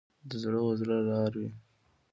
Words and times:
د 0.29 0.31
زړه 0.43 0.59
و 0.65 0.69
زړه 0.81 0.97
لار 1.09 1.31
وي. 1.39 1.49